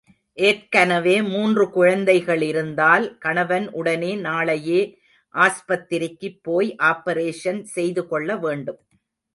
[0.37, 4.81] ஏற்கனவே மூன்று குழந்தைகளிருந்தால் கணவன் உடனே நாளையே
[5.35, 8.81] ஆஸ்பத்திரிக்குப் போய் ஆப்பரேஷன் செய்து கொள்ள வேண்டும்.